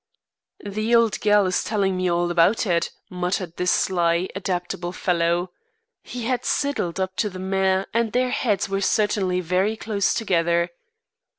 "The 0.65 0.95
old 0.95 1.19
gal 1.19 1.45
is 1.45 1.63
telling 1.63 1.95
me 1.95 2.09
all 2.09 2.31
about 2.31 2.65
it," 2.65 2.89
muttered 3.11 3.57
this 3.57 3.71
sly, 3.71 4.29
adaptable 4.35 4.91
fellow. 4.93 5.51
He 6.01 6.23
had 6.25 6.43
sidled 6.43 6.99
up 6.99 7.15
to 7.17 7.29
the 7.29 7.37
mare 7.37 7.85
and 7.93 8.11
their 8.11 8.31
heads 8.31 8.67
were 8.67 8.81
certainly 8.81 9.41
very 9.41 9.77
close 9.77 10.15
together. 10.15 10.71